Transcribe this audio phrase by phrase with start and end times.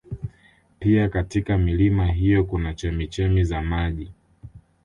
[0.79, 4.11] Pia katika milima hiyo kuna chemichemi za maji